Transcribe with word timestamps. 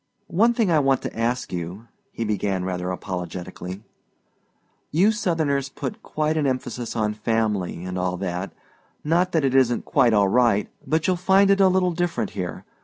"One 0.33 0.55
thing 0.55 0.71
I 0.71 0.79
want 0.79 1.03
to 1.03 1.15
ask 1.15 1.53
you," 1.53 1.87
he 2.11 2.23
began 2.25 2.65
rather 2.65 2.89
apologetically; 2.89 3.83
"you 4.89 5.11
Southerners 5.11 5.69
put 5.69 6.01
quite 6.01 6.37
an 6.37 6.47
emphasis 6.47 6.95
on 6.95 7.13
family, 7.13 7.85
and 7.85 7.99
all 7.99 8.17
that 8.17 8.51
not 9.03 9.31
that 9.33 9.45
it 9.45 9.53
isn't 9.53 9.85
quite 9.85 10.13
all 10.15 10.27
right, 10.27 10.69
but 10.87 11.05
you'll 11.05 11.17
find 11.17 11.51
it 11.51 11.61
a 11.61 11.67
little 11.67 11.91
different 11.93 12.31
here. 12.31 12.65